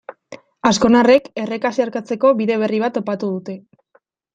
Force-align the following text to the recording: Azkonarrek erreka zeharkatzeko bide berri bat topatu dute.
Azkonarrek 0.69 1.29
erreka 1.43 1.73
zeharkatzeko 1.77 2.35
bide 2.43 2.61
berri 2.67 2.85
bat 2.87 3.01
topatu 3.01 3.35
dute. 3.39 3.63